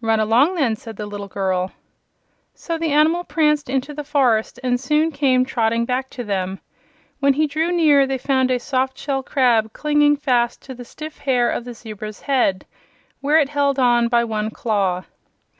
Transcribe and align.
"Run 0.00 0.18
along, 0.18 0.56
then," 0.56 0.74
said 0.74 0.96
the 0.96 1.06
little 1.06 1.28
girl. 1.28 1.70
So 2.52 2.76
the 2.78 2.90
animal 2.90 3.22
pranced 3.22 3.70
into 3.70 3.94
the 3.94 4.02
forest 4.02 4.58
and 4.64 4.80
soon 4.80 5.12
came 5.12 5.44
trotting 5.44 5.84
back 5.84 6.10
to 6.10 6.24
them. 6.24 6.58
When 7.20 7.34
he 7.34 7.46
drew 7.46 7.70
near 7.70 8.04
they 8.04 8.18
found 8.18 8.50
a 8.50 8.58
soft 8.58 8.98
shell 8.98 9.22
crab 9.22 9.72
clinging 9.72 10.16
fast 10.16 10.60
to 10.62 10.74
the 10.74 10.84
stiff 10.84 11.18
hair 11.18 11.48
of 11.48 11.64
the 11.64 11.74
zebra's 11.74 12.22
head, 12.22 12.66
where 13.20 13.38
it 13.38 13.50
held 13.50 13.78
on 13.78 14.08
by 14.08 14.24
one 14.24 14.50
claw. 14.50 15.04